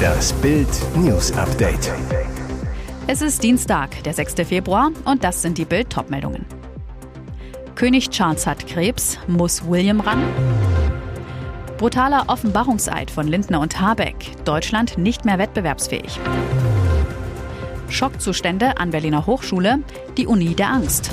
[0.00, 1.92] Das Bild News Update.
[3.06, 4.34] Es ist Dienstag, der 6.
[4.46, 6.46] Februar und das sind die Bild Topmeldungen.
[7.74, 10.22] König Charles hat Krebs, muss William ran?
[11.78, 14.44] Brutaler Offenbarungseid von Lindner und Habeck.
[14.44, 16.20] Deutschland nicht mehr wettbewerbsfähig.
[17.88, 19.80] Schockzustände an Berliner Hochschule,
[20.16, 21.10] die Uni der Angst.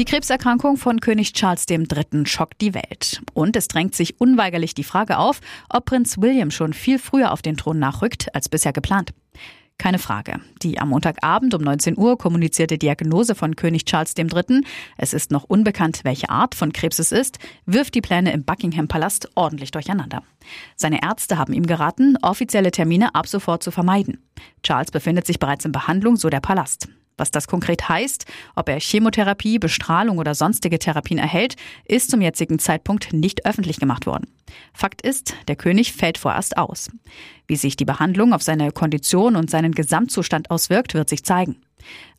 [0.00, 2.24] Die Krebserkrankung von König Charles III.
[2.24, 3.20] schockt die Welt.
[3.34, 7.42] Und es drängt sich unweigerlich die Frage auf, ob Prinz William schon viel früher auf
[7.42, 9.10] den Thron nachrückt als bisher geplant.
[9.76, 10.40] Keine Frage.
[10.62, 14.62] Die am Montagabend um 19 Uhr kommunizierte Diagnose von König Charles III.,
[14.96, 18.88] es ist noch unbekannt, welche Art von Krebs es ist, wirft die Pläne im Buckingham
[18.88, 20.22] Palast ordentlich durcheinander.
[20.76, 24.24] Seine Ärzte haben ihm geraten, offizielle Termine ab sofort zu vermeiden.
[24.62, 26.88] Charles befindet sich bereits in Behandlung, so der Palast.
[27.20, 28.24] Was das konkret heißt,
[28.56, 34.06] ob er Chemotherapie, Bestrahlung oder sonstige Therapien erhält, ist zum jetzigen Zeitpunkt nicht öffentlich gemacht
[34.06, 34.26] worden.
[34.72, 36.90] Fakt ist, der König fällt vorerst aus.
[37.46, 41.60] Wie sich die Behandlung auf seine Kondition und seinen Gesamtzustand auswirkt, wird sich zeigen.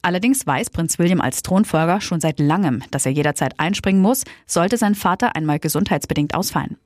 [0.01, 4.77] Allerdings weiß Prinz William als Thronfolger schon seit langem, dass er jederzeit einspringen muss, sollte
[4.77, 6.77] sein Vater einmal gesundheitsbedingt ausfallen.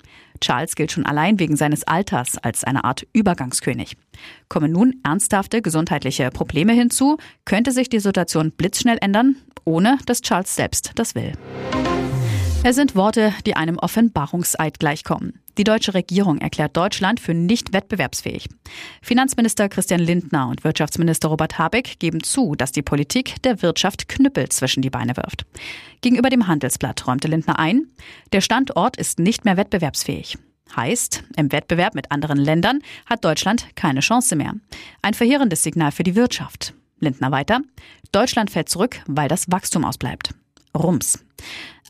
[0.42, 3.96] Charles gilt schon allein wegen seines Alters als eine Art Übergangskönig.
[4.50, 10.56] Kommen nun ernsthafte gesundheitliche Probleme hinzu, könnte sich die Situation blitzschnell ändern, ohne dass Charles
[10.56, 11.34] selbst das will.
[12.68, 15.40] Es sind Worte, die einem Offenbarungseid gleichkommen.
[15.60, 18.50] Die deutsche Regierung erklärt Deutschland für nicht wettbewerbsfähig.
[19.04, 24.50] Finanzminister Christian Lindner und Wirtschaftsminister Robert Habeck geben zu, dass die Politik der Wirtschaft Knüppel
[24.50, 25.46] zwischen die Beine wirft.
[26.02, 27.86] Gegenüber dem Handelsblatt räumte Lindner ein,
[28.34, 30.40] der Standort ist nicht mehr wettbewerbsfähig.
[30.76, 34.56] Heißt, im Wettbewerb mit anderen Ländern hat Deutschland keine Chance mehr.
[35.04, 36.74] Ein verheerendes Signal für die Wirtschaft.
[37.00, 37.62] Lindner weiter.
[38.12, 40.34] Deutschland fällt zurück, weil das Wachstum ausbleibt.
[40.76, 41.24] Rums.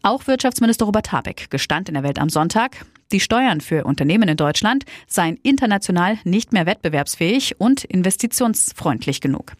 [0.05, 4.37] Auch Wirtschaftsminister Robert Habeck gestand in der Welt am Sonntag, die Steuern für Unternehmen in
[4.37, 9.53] Deutschland seien international nicht mehr wettbewerbsfähig und investitionsfreundlich genug.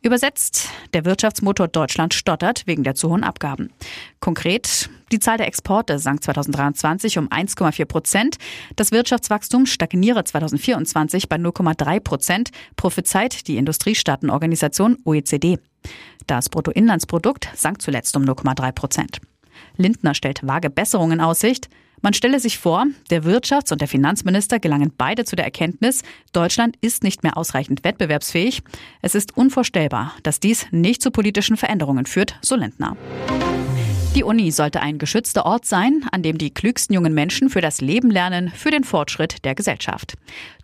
[0.00, 3.72] Übersetzt, der Wirtschaftsmotor Deutschland stottert wegen der zu hohen Abgaben.
[4.20, 8.36] Konkret, die Zahl der Exporte sank 2023 um 1,4 Prozent.
[8.76, 15.58] Das Wirtschaftswachstum stagniere 2024 bei 0,3 Prozent, prophezeit die Industriestaatenorganisation OECD.
[16.28, 19.20] Das Bruttoinlandsprodukt sank zuletzt um 0,3 Prozent.
[19.76, 21.68] Lindner stellt vage Besserungen in Aussicht.
[22.02, 26.76] Man stelle sich vor, der Wirtschafts- und der Finanzminister gelangen beide zu der Erkenntnis, Deutschland
[26.80, 28.62] ist nicht mehr ausreichend wettbewerbsfähig.
[29.02, 32.96] Es ist unvorstellbar, dass dies nicht zu politischen Veränderungen führt, so Lindner.
[34.16, 37.80] Die Uni sollte ein geschützter Ort sein, an dem die klügsten jungen Menschen für das
[37.80, 40.14] Leben lernen, für den Fortschritt der Gesellschaft.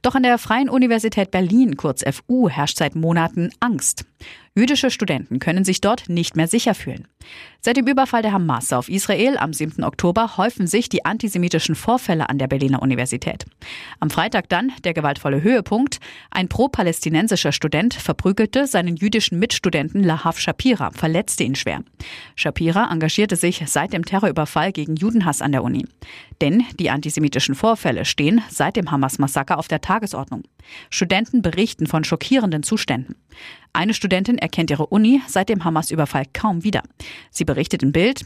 [0.02, 4.04] Doch an der Freien Universität Berlin, kurz FU, herrscht seit Monaten Angst.
[4.58, 7.06] Jüdische Studenten können sich dort nicht mehr sicher fühlen.
[7.60, 9.84] Seit dem Überfall der Hamas auf Israel am 7.
[9.84, 13.44] Oktober häufen sich die antisemitischen Vorfälle an der Berliner Universität.
[14.00, 15.98] Am Freitag dann der gewaltvolle Höhepunkt.
[16.30, 21.82] Ein pro-palästinensischer Student verprügelte seinen jüdischen Mitstudenten Lahav Shapira, verletzte ihn schwer.
[22.34, 25.84] Shapira engagierte sich seit dem Terrorüberfall gegen Judenhass an der Uni.
[26.40, 30.44] Denn die antisemitischen Vorfälle stehen seit dem Hamas-Massaker auf der Tagesordnung.
[30.90, 33.16] Studenten berichten von schockierenden Zuständen.
[33.72, 36.82] Eine Studentin erkennt ihre Uni seit dem Hamas-Überfall kaum wieder.
[37.30, 38.24] Sie berichtet im Bild,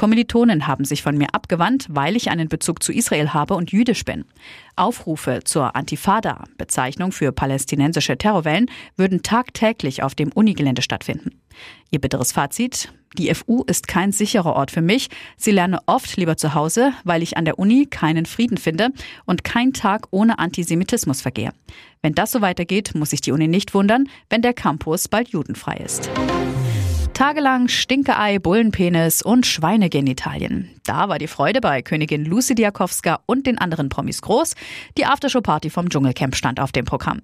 [0.00, 4.06] Kommilitonen haben sich von mir abgewandt, weil ich einen Bezug zu Israel habe und jüdisch
[4.06, 4.24] bin.
[4.74, 11.38] Aufrufe zur Antifada, Bezeichnung für palästinensische Terrorwellen, würden tagtäglich auf dem Unigelände stattfinden.
[11.90, 15.08] Ihr bitteres Fazit, die FU ist kein sicherer Ort für mich.
[15.36, 18.92] Sie lerne oft lieber zu Hause, weil ich an der Uni keinen Frieden finde
[19.26, 21.52] und kein Tag ohne Antisemitismus vergehe.
[22.00, 25.76] Wenn das so weitergeht, muss sich die Uni nicht wundern, wenn der Campus bald judenfrei
[25.76, 26.08] ist.
[27.20, 30.70] Tagelang Stinkeei, Bullenpenis und Schweinegenitalien.
[30.86, 34.54] Da war die Freude bei Königin Lucy Diakowska und den anderen Promis groß.
[34.96, 37.20] Die Aftershow-Party vom Dschungelcamp stand auf dem Programm.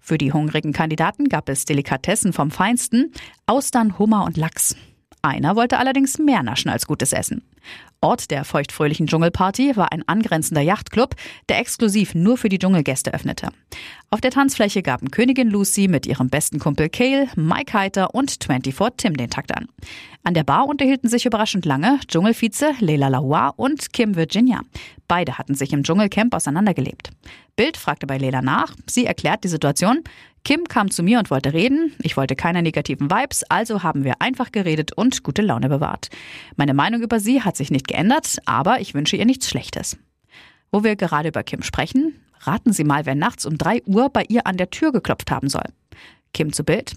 [0.00, 3.10] Für die hungrigen Kandidaten gab es Delikatessen vom Feinsten,
[3.46, 4.76] Austern, Hummer und Lachs.
[5.22, 7.42] Einer wollte allerdings mehr naschen als gutes Essen.
[8.00, 11.16] Ort der feuchtfröhlichen Dschungelparty war ein angrenzender Yachtclub,
[11.48, 13.48] der exklusiv nur für die Dschungelgäste öffnete.
[14.10, 18.74] Auf der Tanzfläche gaben Königin Lucy mit ihrem besten Kumpel Cale, Mike Heiter und 24
[18.96, 19.66] Tim den Takt an.
[20.22, 24.60] An der Bar unterhielten sich überraschend lange Dschungelvize Leila Lahoua und Kim Virginia.
[25.08, 27.10] Beide hatten sich im Dschungelcamp auseinandergelebt.
[27.56, 28.74] Bild fragte bei Leila nach.
[28.86, 30.04] Sie erklärt die Situation.
[30.44, 31.94] Kim kam zu mir und wollte reden.
[32.02, 36.08] Ich wollte keine negativen Vibes, also haben wir einfach geredet und gute Laune bewahrt.
[36.56, 39.98] Meine Meinung über sie hat sich nicht geändert, aber ich wünsche ihr nichts Schlechtes.
[40.70, 44.24] Wo wir gerade über Kim sprechen, raten Sie mal, wer nachts um 3 Uhr bei
[44.28, 45.64] ihr an der Tür geklopft haben soll.
[46.32, 46.92] Kim zu Bild.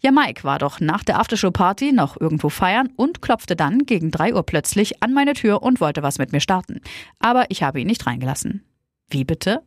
[0.00, 4.34] Ja, Mike war doch nach der Aftershow-Party noch irgendwo feiern und klopfte dann gegen drei
[4.34, 6.80] Uhr plötzlich an meine Tür und wollte was mit mir starten.
[7.20, 8.64] Aber ich habe ihn nicht reingelassen.
[9.12, 9.60] Wie bitte?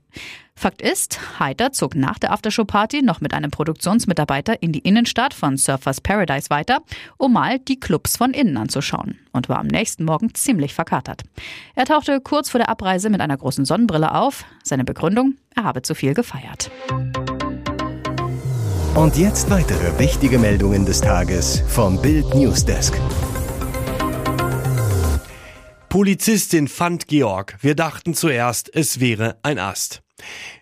[0.55, 5.57] Fakt ist, Heiter zog nach der Aftershow-Party noch mit einem Produktionsmitarbeiter in die Innenstadt von
[5.57, 6.79] Surfers Paradise weiter,
[7.17, 11.21] um mal die Clubs von innen anzuschauen und war am nächsten Morgen ziemlich verkatert.
[11.75, 14.45] Er tauchte kurz vor der Abreise mit einer großen Sonnenbrille auf.
[14.63, 16.71] Seine Begründung, er habe zu viel gefeiert.
[18.95, 22.99] Und jetzt weitere wichtige Meldungen des Tages vom Bild Newsdesk.
[25.89, 27.57] Polizistin fand Georg.
[27.61, 30.01] Wir dachten zuerst, es wäre ein Ast.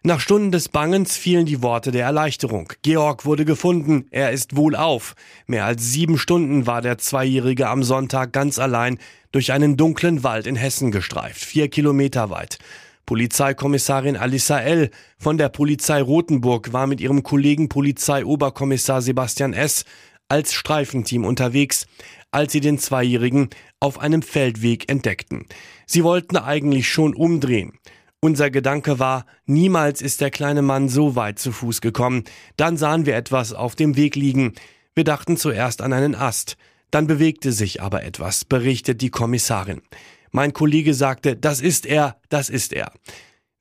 [0.03, 2.73] Nach Stunden des Bangens fielen die Worte der Erleichterung.
[2.81, 5.15] Georg wurde gefunden, er ist wohlauf.
[5.47, 8.97] Mehr als sieben Stunden war der Zweijährige am Sonntag ganz allein
[9.31, 12.59] durch einen dunklen Wald in Hessen gestreift, vier Kilometer weit.
[13.05, 14.89] Polizeikommissarin Alissa L.
[15.17, 19.83] von der Polizei Rothenburg war mit ihrem Kollegen Polizeioberkommissar Sebastian S.
[20.29, 21.87] als Streifenteam unterwegs,
[22.31, 23.49] als sie den Zweijährigen
[23.79, 25.45] auf einem Feldweg entdeckten.
[25.85, 27.73] Sie wollten eigentlich schon umdrehen.
[28.19, 32.23] Unser Gedanke war, niemals ist der kleine Mann so weit zu Fuß gekommen.
[32.55, 34.53] Dann sahen wir etwas auf dem Weg liegen.
[34.95, 36.55] Wir dachten zuerst an einen Ast.
[36.89, 39.81] Dann bewegte sich aber etwas, berichtet die Kommissarin.
[40.31, 42.93] Mein Kollege sagte, das ist er, das ist er.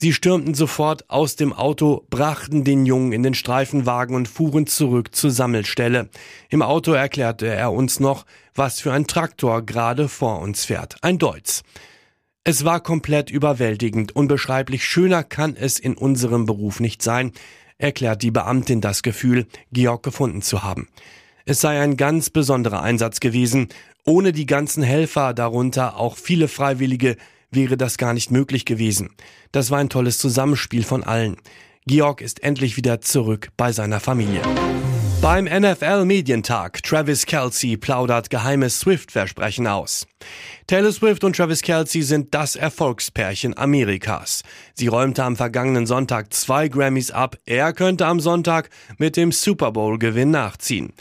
[0.03, 5.15] Sie stürmten sofort aus dem Auto, brachten den Jungen in den Streifenwagen und fuhren zurück
[5.15, 6.09] zur Sammelstelle.
[6.49, 10.97] Im Auto erklärte er uns noch, was für ein Traktor gerade vor uns fährt.
[11.03, 11.63] Ein Deutz.
[12.43, 14.17] Es war komplett überwältigend.
[14.17, 17.31] Unbeschreiblich schöner kann es in unserem Beruf nicht sein,
[17.79, 20.89] erklärt die Beamtin das Gefühl, Georg gefunden zu haben.
[21.45, 23.69] Es sei ein ganz besonderer Einsatz gewesen.
[24.05, 27.17] Ohne die ganzen Helfer, darunter auch viele Freiwillige,
[27.53, 29.11] wäre das gar nicht möglich gewesen.
[29.53, 31.37] Das war ein tolles Zusammenspiel von allen.
[31.87, 34.43] Georg ist endlich wieder zurück bei seiner Familie.
[35.23, 40.09] Beim NFL Medientag Travis Kelsey plaudert geheimes Swift-Versprechen aus.
[40.67, 44.43] Taylor Swift und Travis Kelsey sind das Erfolgspärchen Amerikas.
[44.75, 47.37] Sie räumte am vergangenen Sonntag zwei Grammys ab.
[47.47, 50.93] Er könnte am Sonntag mit dem Super Bowl-Gewinn nachziehen.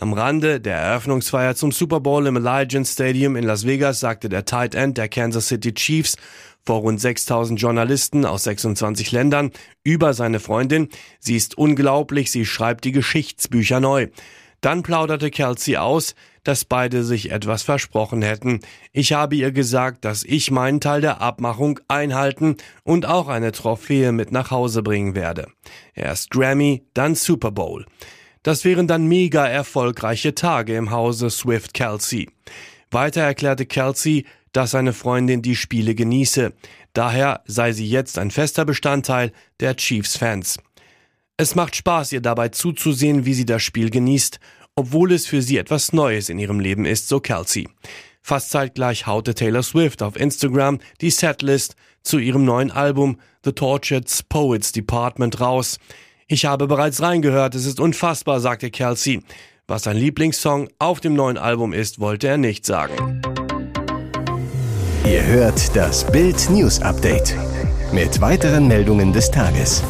[0.00, 4.44] Am Rande der Eröffnungsfeier zum Super Bowl im Allegiant Stadium in Las Vegas sagte der
[4.44, 6.16] Tight End der Kansas City Chiefs
[6.64, 9.50] vor rund 6000 Journalisten aus 26 Ländern
[9.82, 14.06] über seine Freundin, sie ist unglaublich, sie schreibt die Geschichtsbücher neu.
[14.60, 18.60] Dann plauderte Kelsey aus, dass beide sich etwas versprochen hätten.
[18.92, 24.12] Ich habe ihr gesagt, dass ich meinen Teil der Abmachung einhalten und auch eine Trophäe
[24.12, 25.48] mit nach Hause bringen werde.
[25.92, 27.84] Erst Grammy, dann Super Bowl.
[28.42, 32.28] Das wären dann mega erfolgreiche Tage im Hause Swift Kelsey.
[32.90, 36.52] Weiter erklärte Kelsey, dass seine Freundin die Spiele genieße.
[36.92, 40.58] Daher sei sie jetzt ein fester Bestandteil der Chiefs-Fans.
[41.36, 44.40] Es macht Spaß, ihr dabei zuzusehen, wie sie das Spiel genießt,
[44.74, 47.68] obwohl es für sie etwas Neues in ihrem Leben ist, so Kelsey.
[48.22, 54.08] Fast zeitgleich haute Taylor Swift auf Instagram die Setlist zu ihrem neuen Album The Tortured
[54.28, 55.78] Poets Department raus.
[56.30, 59.22] Ich habe bereits reingehört, es ist unfassbar, sagte Kelsey.
[59.66, 63.22] Was sein Lieblingssong auf dem neuen Album ist, wollte er nicht sagen.
[65.06, 67.34] Ihr hört das Bild News Update
[67.92, 69.82] mit weiteren Meldungen des Tages.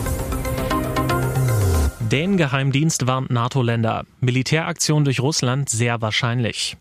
[1.98, 4.04] Den Geheimdienst warnt NATO-Länder.
[4.20, 6.76] Militäraktion durch Russland sehr wahrscheinlich.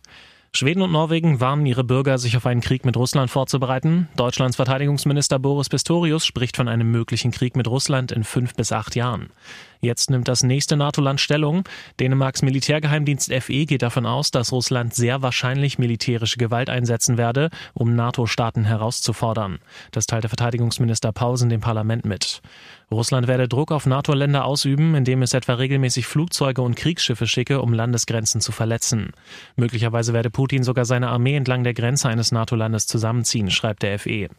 [0.53, 4.07] Schweden und Norwegen warnen ihre Bürger, sich auf einen Krieg mit Russland vorzubereiten.
[4.15, 8.95] Deutschlands Verteidigungsminister Boris Pistorius spricht von einem möglichen Krieg mit Russland in fünf bis acht
[8.95, 9.29] Jahren.
[9.81, 11.63] Jetzt nimmt das nächste NATO-Land Stellung.
[11.99, 17.95] Dänemarks Militärgeheimdienst FE geht davon aus, dass Russland sehr wahrscheinlich militärische Gewalt einsetzen werde, um
[17.95, 19.59] NATO-Staaten herauszufordern.
[19.91, 22.41] Das teilte Verteidigungsminister Paulsen dem Parlament mit.
[22.89, 27.73] Russland werde Druck auf NATO-Länder ausüben, indem es etwa regelmäßig Flugzeuge und Kriegsschiffe schicke, um
[27.73, 29.11] Landesgrenzen zu verletzen.
[29.57, 34.29] Möglicherweise werde Putin sogar seine Armee entlang der Grenze eines NATO-Landes zusammenziehen, schreibt der FE.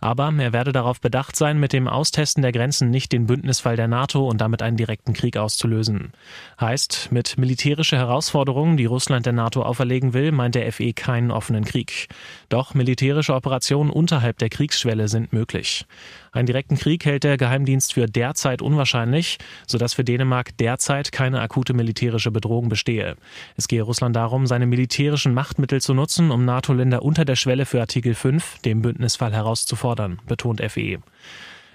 [0.00, 3.88] Aber er werde darauf bedacht sein, mit dem Austesten der Grenzen nicht den Bündnisfall der
[3.88, 6.12] NATO und damit einen direkten Krieg auszulösen.
[6.60, 11.64] Heißt, mit militärische Herausforderungen, die Russland der NATO auferlegen will, meint der FE keinen offenen
[11.64, 12.08] Krieg.
[12.50, 15.86] Doch militärische Operationen unterhalb der Kriegsschwelle sind möglich.
[16.32, 21.74] Einen direkten Krieg hält der Geheimdienst für derzeit unwahrscheinlich, sodass für Dänemark derzeit keine akute
[21.74, 23.14] militärische Bedrohung bestehe.
[23.56, 27.80] Es gehe Russland darum, seine militärischen Machtmittel zu nutzen, um NATO-Länder unter der Schwelle für
[27.80, 30.98] Artikel 5, dem Bündnisfall, herauszufordern, betont FE.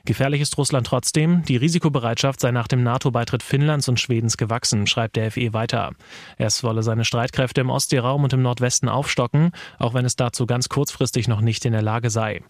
[0.04, 1.44] Gefährlich ist Russland trotzdem.
[1.44, 5.92] Die Risikobereitschaft sei nach dem NATO-Beitritt Finnlands und Schwedens gewachsen, schreibt der FE weiter.
[6.38, 10.68] Es wolle seine Streitkräfte im Ostseeraum und im Nordwesten aufstocken, auch wenn es dazu ganz
[10.68, 12.42] kurzfristig noch nicht in der Lage sei.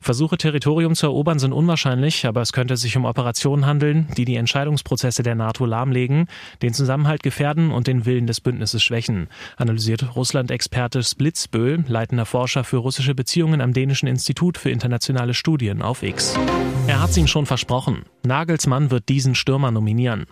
[0.00, 4.36] Versuche, Territorium zu erobern, sind unwahrscheinlich, aber es könnte sich um Operationen handeln, die die
[4.36, 6.26] Entscheidungsprozesse der NATO lahmlegen,
[6.62, 12.78] den Zusammenhalt gefährden und den Willen des Bündnisses schwächen, analysiert Russland-Experte Splitzböhl, leitender Forscher für
[12.78, 16.38] russische Beziehungen am Dänischen Institut für internationale Studien auf X.
[16.86, 18.04] Er hat es ihm schon versprochen.
[18.24, 20.26] Nagelsmann wird diesen Stürmer nominieren.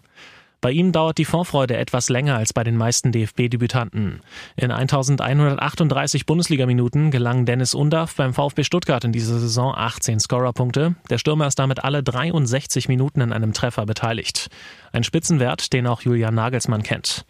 [0.65, 4.23] Bei ihm dauert die Vorfreude etwas länger als bei den meisten DFB-Debütanten.
[4.57, 10.95] In 1138 Bundesligaminuten gelang Dennis Undaff beim VfB Stuttgart in dieser Saison 18 Scorerpunkte.
[11.11, 14.49] Der Stürmer ist damit alle 63 Minuten an einem Treffer beteiligt.
[14.91, 17.27] Ein Spitzenwert, den auch Julian Nagelsmann kennt.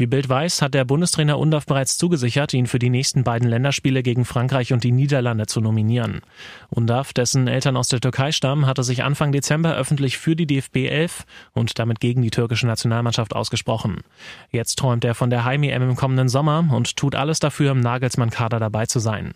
[0.00, 4.04] Wie Bild weiß, hat der Bundestrainer Undorf bereits zugesichert, ihn für die nächsten beiden Länderspiele
[4.04, 6.20] gegen Frankreich und die Niederlande zu nominieren.
[6.70, 10.86] Undorf, dessen Eltern aus der Türkei stammen, hatte sich Anfang Dezember öffentlich für die DFB
[10.88, 14.02] 11 und damit gegen die türkische Nationalmannschaft ausgesprochen.
[14.52, 18.60] Jetzt träumt er von der Heimi-M im kommenden Sommer und tut alles dafür, im Nagelsmann-Kader
[18.60, 19.32] dabei zu sein.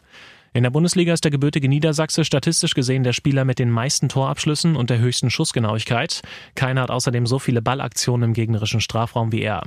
[0.54, 4.76] In der Bundesliga ist der gebürtige Niedersachse statistisch gesehen der Spieler mit den meisten Torabschlüssen
[4.76, 6.22] und der höchsten Schussgenauigkeit.
[6.54, 9.64] Keiner hat außerdem so viele Ballaktionen im gegnerischen Strafraum wie er.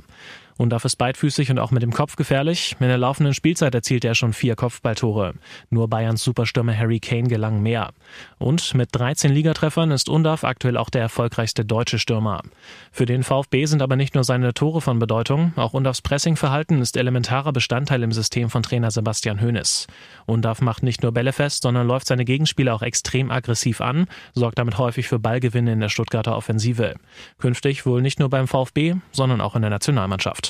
[0.58, 2.76] Und dafür ist beidfüßig und auch mit dem Kopf gefährlich.
[2.80, 5.34] In der laufenden Spielzeit erzielte er schon vier Kopfballtore.
[5.70, 7.90] Nur Bayerns Superstürmer Harry Kane gelang mehr.
[8.38, 12.42] Und mit 13 Ligatreffern ist Undav aktuell auch der erfolgreichste deutsche Stürmer.
[12.90, 16.96] Für den VfB sind aber nicht nur seine Tore von Bedeutung, auch Undavs Pressingverhalten ist
[16.96, 19.86] elementarer Bestandteil im System von Trainer Sebastian Hoeneß.
[20.26, 24.58] Undav macht nicht nur Bälle fest, sondern läuft seine Gegenspieler auch extrem aggressiv an, sorgt
[24.58, 26.94] damit häufig für Ballgewinne in der Stuttgarter Offensive.
[27.38, 30.45] Künftig wohl nicht nur beim VfB, sondern auch in der Nationalmannschaft.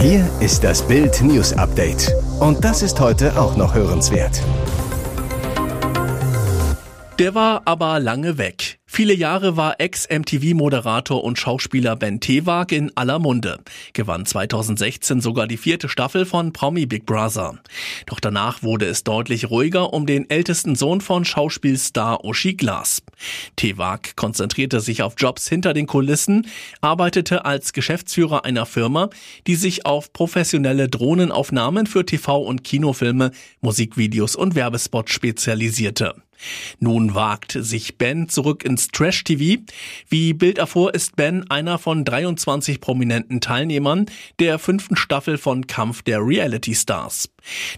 [0.00, 2.12] Hier ist das Bild News Update.
[2.40, 4.42] Und das ist heute auch noch hörenswert.
[7.18, 8.80] Der war aber lange weg.
[8.96, 13.58] Viele Jahre war Ex-MTV-Moderator und Schauspieler Ben Tewag in aller Munde,
[13.92, 17.58] gewann 2016 sogar die vierte Staffel von Promi Big Brother.
[18.06, 23.02] Doch danach wurde es deutlich ruhiger um den ältesten Sohn von Schauspielstar Uschi Glas.
[23.56, 26.46] Tewag konzentrierte sich auf Jobs hinter den Kulissen,
[26.80, 29.10] arbeitete als Geschäftsführer einer Firma,
[29.48, 36.14] die sich auf professionelle Drohnenaufnahmen für TV- und Kinofilme, Musikvideos und Werbespots spezialisierte.
[36.78, 39.62] Nun wagt sich Ben zurück ins Trash-TV.
[40.08, 44.06] Wie Bild erfuhr, ist Ben einer von 23 prominenten Teilnehmern
[44.38, 47.30] der fünften Staffel von Kampf der Reality Stars.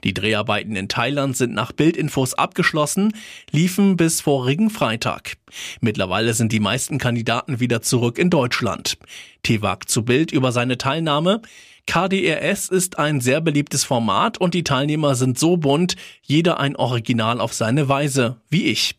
[0.04, 3.12] Die Dreharbeiten in Thailand sind nach Bildinfos abgeschlossen,
[3.50, 5.36] liefen bis vorigen Freitag.
[5.80, 8.98] Mittlerweile sind die meisten Kandidaten wieder zurück in Deutschland.
[9.42, 11.42] Tewak zu Bild über seine Teilnahme.
[11.86, 17.40] KDRS ist ein sehr beliebtes Format und die Teilnehmer sind so bunt, jeder ein Original
[17.40, 18.96] auf seine Weise, wie ich.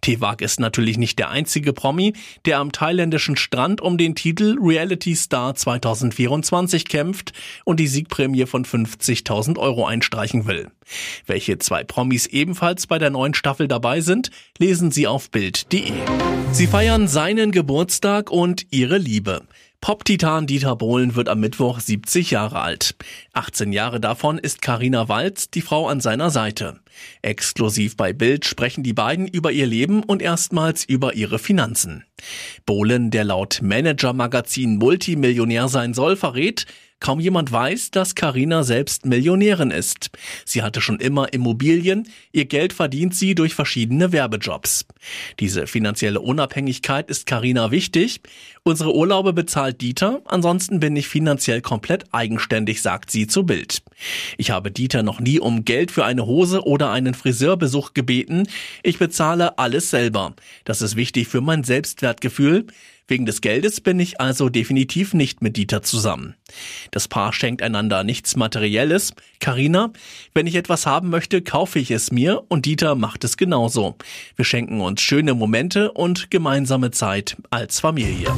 [0.00, 2.14] Tewak ist natürlich nicht der einzige Promi,
[2.44, 7.32] der am thailändischen Strand um den Titel Reality Star 2024 kämpft
[7.64, 10.70] und die Siegprämie von 50.000 Euro einstreichen will.
[11.26, 15.92] Welche zwei Promis ebenfalls bei der neuen Staffel dabei sind, lesen Sie auf Bild.de.
[16.52, 19.42] Sie feiern seinen Geburtstag und ihre Liebe.
[19.84, 22.94] Pop-Titan Dieter Bohlen wird am Mittwoch 70 Jahre alt.
[23.34, 26.80] 18 Jahre davon ist Karina Walz, die Frau an seiner Seite.
[27.20, 32.06] Exklusiv bei Bild sprechen die beiden über ihr Leben und erstmals über ihre Finanzen.
[32.64, 36.64] Bohlen, der laut Manager-Magazin Multimillionär sein soll, verrät,
[37.04, 40.08] Kaum jemand weiß, dass Karina selbst Millionärin ist.
[40.46, 44.86] Sie hatte schon immer Immobilien, ihr Geld verdient sie durch verschiedene Werbejobs.
[45.38, 48.22] Diese finanzielle Unabhängigkeit ist Karina wichtig.
[48.62, 53.82] Unsere Urlaube bezahlt Dieter, ansonsten bin ich finanziell komplett eigenständig, sagt sie zu Bild.
[54.38, 58.48] Ich habe Dieter noch nie um Geld für eine Hose oder einen Friseurbesuch gebeten.
[58.82, 60.32] Ich bezahle alles selber.
[60.64, 62.66] Das ist wichtig für mein Selbstwertgefühl.
[63.06, 66.34] Wegen des Geldes bin ich also definitiv nicht mit Dieter zusammen.
[66.90, 69.12] Das Paar schenkt einander nichts Materielles.
[69.40, 69.92] Karina,
[70.32, 73.96] wenn ich etwas haben möchte, kaufe ich es mir und Dieter macht es genauso.
[74.36, 78.32] Wir schenken uns schöne Momente und gemeinsame Zeit als Familie.